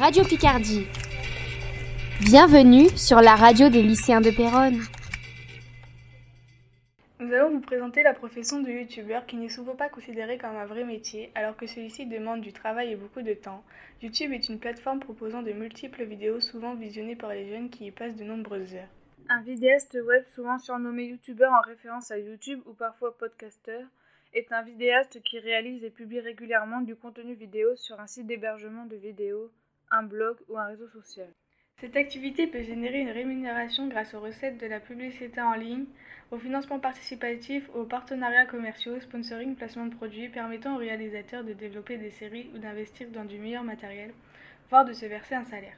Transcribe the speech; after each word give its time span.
Radio 0.00 0.24
Picardie. 0.24 0.86
Bienvenue 2.22 2.88
sur 2.96 3.20
la 3.20 3.34
radio 3.34 3.68
des 3.68 3.82
lycéens 3.82 4.22
de 4.22 4.30
Péronne. 4.30 4.80
Nous 7.18 7.30
allons 7.34 7.50
vous 7.50 7.60
présenter 7.60 8.02
la 8.02 8.14
profession 8.14 8.62
de 8.62 8.70
youtubeur 8.70 9.26
qui 9.26 9.36
n'est 9.36 9.50
souvent 9.50 9.76
pas 9.76 9.90
considérée 9.90 10.38
comme 10.38 10.56
un 10.56 10.64
vrai 10.64 10.84
métier 10.84 11.30
alors 11.34 11.54
que 11.54 11.66
celui-ci 11.66 12.06
demande 12.06 12.40
du 12.40 12.54
travail 12.54 12.92
et 12.92 12.96
beaucoup 12.96 13.20
de 13.20 13.34
temps. 13.34 13.62
YouTube 14.00 14.32
est 14.32 14.48
une 14.48 14.58
plateforme 14.58 15.00
proposant 15.00 15.42
de 15.42 15.52
multiples 15.52 16.04
vidéos 16.04 16.40
souvent 16.40 16.74
visionnées 16.74 17.14
par 17.14 17.34
les 17.34 17.50
jeunes 17.50 17.68
qui 17.68 17.84
y 17.84 17.90
passent 17.90 18.16
de 18.16 18.24
nombreuses 18.24 18.74
heures. 18.74 18.88
Un 19.28 19.42
vidéaste 19.42 19.98
web 20.02 20.24
souvent 20.28 20.58
surnommé 20.58 21.08
youtubeur 21.08 21.52
en 21.52 21.60
référence 21.60 22.10
à 22.10 22.18
YouTube 22.18 22.62
ou 22.64 22.72
parfois 22.72 23.14
podcasteur 23.18 23.82
est 24.32 24.50
un 24.50 24.62
vidéaste 24.62 25.20
qui 25.22 25.38
réalise 25.38 25.84
et 25.84 25.90
publie 25.90 26.20
régulièrement 26.20 26.80
du 26.80 26.96
contenu 26.96 27.34
vidéo 27.34 27.76
sur 27.76 28.00
un 28.00 28.06
site 28.06 28.26
d'hébergement 28.26 28.86
de 28.86 28.96
vidéos, 28.96 29.50
un 29.90 30.02
blog 30.02 30.36
ou 30.48 30.58
un 30.58 30.66
réseau 30.66 30.88
social. 30.88 31.28
Cette 31.80 31.96
activité 31.96 32.46
peut 32.46 32.62
générer 32.62 33.00
une 33.00 33.10
rémunération 33.10 33.88
grâce 33.88 34.12
aux 34.12 34.20
recettes 34.20 34.58
de 34.58 34.66
la 34.66 34.80
publicité 34.80 35.40
en 35.40 35.54
ligne, 35.54 35.86
au 36.30 36.38
financement 36.38 36.78
participatif, 36.78 37.68
aux 37.74 37.84
partenariats 37.84 38.44
commerciaux, 38.44 39.00
sponsoring, 39.00 39.56
placement 39.56 39.86
de 39.86 39.94
produits 39.94 40.28
permettant 40.28 40.74
aux 40.74 40.78
réalisateurs 40.78 41.42
de 41.42 41.54
développer 41.54 41.96
des 41.96 42.10
séries 42.10 42.50
ou 42.54 42.58
d'investir 42.58 43.08
dans 43.08 43.24
du 43.24 43.38
meilleur 43.38 43.64
matériel, 43.64 44.12
voire 44.68 44.84
de 44.84 44.92
se 44.92 45.06
verser 45.06 45.34
un 45.34 45.44
salaire. 45.44 45.76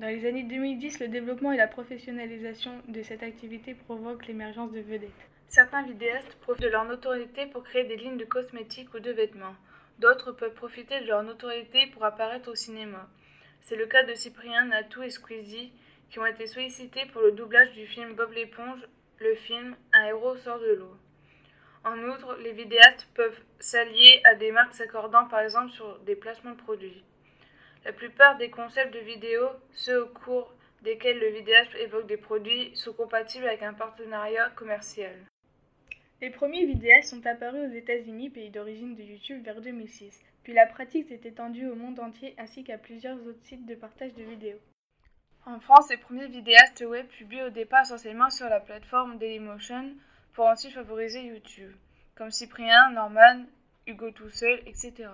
Dans 0.00 0.06
les 0.06 0.26
années 0.26 0.44
2010, 0.44 1.00
le 1.00 1.08
développement 1.08 1.50
et 1.50 1.56
la 1.56 1.66
professionnalisation 1.66 2.72
de 2.86 3.02
cette 3.02 3.22
activité 3.22 3.74
provoquent 3.74 4.26
l'émergence 4.26 4.70
de 4.70 4.80
vedettes. 4.80 5.10
Certains 5.48 5.82
vidéastes 5.82 6.36
profitent 6.42 6.64
de 6.64 6.68
leur 6.68 6.84
notoriété 6.84 7.46
pour 7.46 7.64
créer 7.64 7.84
des 7.84 7.96
lignes 7.96 8.18
de 8.18 8.24
cosmétiques 8.24 8.92
ou 8.94 9.00
de 9.00 9.10
vêtements. 9.10 9.56
D'autres 9.98 10.32
peuvent 10.32 10.54
profiter 10.54 11.00
de 11.00 11.06
leur 11.06 11.22
notoriété 11.22 11.86
pour 11.86 12.04
apparaître 12.04 12.50
au 12.50 12.54
cinéma. 12.54 13.08
C'est 13.60 13.76
le 13.76 13.86
cas 13.86 14.04
de 14.04 14.14
Cyprien, 14.14 14.66
Natou 14.66 15.02
et 15.02 15.10
Squeezie 15.10 15.72
qui 16.10 16.18
ont 16.18 16.26
été 16.26 16.46
sollicités 16.46 17.06
pour 17.12 17.22
le 17.22 17.32
doublage 17.32 17.72
du 17.72 17.86
film 17.86 18.14
Bob 18.14 18.32
l'éponge, 18.32 18.80
le 19.18 19.34
film 19.34 19.76
Un 19.92 20.06
héros 20.06 20.36
sort 20.36 20.58
de 20.58 20.74
l'eau. 20.74 20.96
En 21.84 21.98
outre, 22.04 22.36
les 22.42 22.52
vidéastes 22.52 23.08
peuvent 23.14 23.38
s'allier 23.60 24.20
à 24.24 24.34
des 24.34 24.52
marques 24.52 24.74
s'accordant 24.74 25.26
par 25.26 25.40
exemple 25.40 25.70
sur 25.70 25.98
des 26.00 26.16
placements 26.16 26.52
de 26.52 26.60
produits. 26.60 27.04
La 27.84 27.92
plupart 27.92 28.36
des 28.36 28.50
concepts 28.50 28.92
de 28.92 28.98
vidéos, 29.00 29.50
ceux 29.72 30.02
au 30.02 30.06
cours 30.08 30.52
desquels 30.82 31.18
le 31.18 31.28
vidéaste 31.28 31.74
évoque 31.76 32.06
des 32.06 32.16
produits, 32.16 32.72
sont 32.76 32.92
compatibles 32.92 33.46
avec 33.46 33.62
un 33.62 33.74
partenariat 33.74 34.50
commercial. 34.50 35.14
Les 36.20 36.30
premiers 36.30 36.66
vidéastes 36.66 37.10
sont 37.10 37.24
apparus 37.26 37.70
aux 37.70 37.74
États-Unis, 37.74 38.30
pays 38.30 38.50
d'origine 38.50 38.96
de 38.96 39.04
YouTube, 39.04 39.44
vers 39.44 39.60
2006. 39.60 40.20
Puis 40.42 40.52
la 40.52 40.66
pratique 40.66 41.06
s'est 41.06 41.20
étendue 41.22 41.68
au 41.68 41.76
monde 41.76 42.00
entier 42.00 42.34
ainsi 42.38 42.64
qu'à 42.64 42.76
plusieurs 42.76 43.24
autres 43.24 43.44
sites 43.44 43.66
de 43.66 43.76
partage 43.76 44.14
de 44.14 44.24
vidéos. 44.24 44.58
En 45.46 45.60
France, 45.60 45.88
les 45.90 45.96
premiers 45.96 46.26
vidéastes 46.26 46.84
web 46.84 47.06
publient 47.06 47.44
au 47.44 47.50
départ 47.50 47.82
essentiellement 47.82 48.30
sur 48.30 48.48
la 48.48 48.58
plateforme 48.58 49.18
Dailymotion 49.18 49.94
pour 50.32 50.46
ensuite 50.46 50.74
favoriser 50.74 51.22
YouTube, 51.22 51.72
comme 52.16 52.32
Cyprien, 52.32 52.90
Norman, 52.90 53.44
Hugo 53.86 54.10
Toussel, 54.10 54.60
etc. 54.66 55.08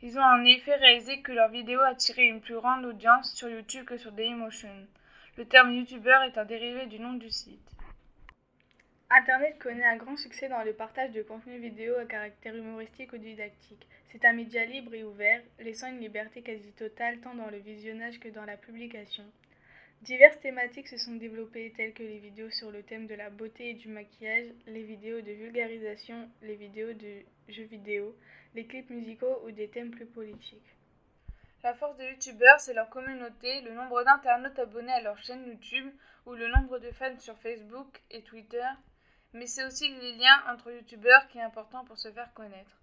Ils 0.00 0.18
ont 0.18 0.22
en 0.22 0.42
effet 0.46 0.76
réalisé 0.76 1.20
que 1.20 1.32
leurs 1.32 1.50
vidéos 1.50 1.82
attiraient 1.82 2.28
une 2.28 2.40
plus 2.40 2.54
grande 2.54 2.86
audience 2.86 3.34
sur 3.34 3.50
YouTube 3.50 3.84
que 3.84 3.98
sur 3.98 4.12
Dailymotion. 4.12 4.86
Le 5.36 5.44
terme 5.44 5.72
YouTuber 5.72 6.20
est 6.26 6.38
un 6.38 6.46
dérivé 6.46 6.86
du 6.86 6.98
nom 6.98 7.12
du 7.12 7.28
site. 7.28 7.60
Internet 9.14 9.58
connaît 9.58 9.84
un 9.84 9.98
grand 9.98 10.16
succès 10.16 10.48
dans 10.48 10.62
le 10.62 10.72
partage 10.72 11.10
de 11.10 11.20
contenus 11.20 11.60
vidéo 11.60 11.96
à 11.96 12.06
caractère 12.06 12.56
humoristique 12.56 13.12
ou 13.12 13.18
didactique. 13.18 13.86
C'est 14.06 14.24
un 14.24 14.32
média 14.32 14.64
libre 14.64 14.94
et 14.94 15.04
ouvert, 15.04 15.42
laissant 15.58 15.88
une 15.88 16.00
liberté 16.00 16.40
quasi 16.40 16.72
totale 16.72 17.20
tant 17.20 17.34
dans 17.34 17.50
le 17.50 17.58
visionnage 17.58 18.18
que 18.20 18.30
dans 18.30 18.46
la 18.46 18.56
publication. 18.56 19.24
Diverses 20.00 20.40
thématiques 20.40 20.88
se 20.88 20.96
sont 20.96 21.16
développées 21.16 21.74
telles 21.76 21.92
que 21.92 22.02
les 22.02 22.20
vidéos 22.20 22.48
sur 22.48 22.70
le 22.70 22.82
thème 22.84 23.06
de 23.06 23.14
la 23.14 23.28
beauté 23.28 23.68
et 23.68 23.74
du 23.74 23.88
maquillage, 23.88 24.46
les 24.66 24.82
vidéos 24.82 25.20
de 25.20 25.32
vulgarisation, 25.32 26.30
les 26.40 26.56
vidéos 26.56 26.94
de 26.94 27.22
jeux 27.50 27.64
vidéo, 27.64 28.16
les 28.54 28.64
clips 28.64 28.88
musicaux 28.88 29.42
ou 29.44 29.50
des 29.50 29.68
thèmes 29.68 29.90
plus 29.90 30.06
politiques. 30.06 30.74
La 31.62 31.74
force 31.74 31.98
des 31.98 32.06
youtubeurs, 32.06 32.60
c'est 32.60 32.72
leur 32.72 32.88
communauté, 32.88 33.60
le 33.60 33.74
nombre 33.74 34.02
d'internautes 34.04 34.58
abonnés 34.58 34.92
à 34.92 35.02
leur 35.02 35.18
chaîne 35.18 35.46
YouTube 35.46 35.92
ou 36.24 36.32
le 36.32 36.48
nombre 36.48 36.78
de 36.78 36.90
fans 36.92 37.18
sur 37.18 37.36
Facebook 37.36 38.00
et 38.10 38.22
Twitter 38.22 38.64
mais 39.34 39.46
c'est 39.46 39.64
aussi 39.64 39.88
le 39.88 40.18
lien 40.18 40.52
entre 40.52 40.70
youtubeurs 40.70 41.26
qui 41.28 41.38
est 41.38 41.42
important 41.42 41.84
pour 41.84 41.98
se 41.98 42.10
faire 42.10 42.32
connaître. 42.34 42.80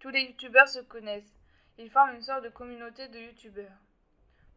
Tous 0.00 0.10
les 0.10 0.22
youtubeurs 0.22 0.68
se 0.68 0.80
connaissent, 0.80 1.34
ils 1.78 1.90
forment 1.90 2.14
une 2.14 2.22
sorte 2.22 2.44
de 2.44 2.48
communauté 2.48 3.08
de 3.08 3.18
youtubeurs. 3.18 3.78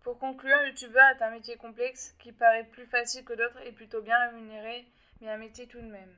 Pour 0.04 0.18
conclure, 0.18 0.58
youtubeur 0.68 1.04
est 1.16 1.24
un 1.24 1.32
métier 1.32 1.56
complexe 1.58 2.16
qui 2.20 2.32
paraît 2.32 2.68
plus 2.72 2.88
facile 2.88 3.24
que 3.24 3.34
d'autres 3.34 3.62
et 3.66 3.72
plutôt 3.72 4.02
bien 4.02 4.18
rémunéré, 4.30 4.88
mais 5.22 5.30
un 5.30 5.38
métier 5.38 5.68
tout 5.68 5.80
de 5.80 5.86
même. 5.86 6.16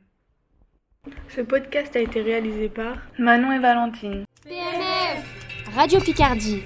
Ce 1.27 1.41
podcast 1.41 1.93
a 1.95 1.99
été 1.99 2.21
réalisé 2.21 2.69
par 2.69 2.95
Manon 3.19 3.51
et 3.51 3.59
Valentine. 3.59 4.25
PNF 4.43 5.75
Radio 5.75 5.99
Picardie 5.99 6.63